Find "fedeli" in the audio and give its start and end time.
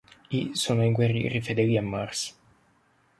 1.41-1.77